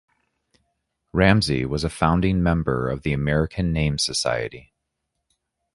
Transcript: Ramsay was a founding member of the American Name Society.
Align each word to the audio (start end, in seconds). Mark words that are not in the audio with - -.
Ramsay 1.13 1.63
was 1.67 1.83
a 1.83 1.89
founding 1.91 2.41
member 2.41 2.89
of 2.89 3.03
the 3.03 3.13
American 3.13 3.71
Name 3.71 3.99
Society. 3.99 4.73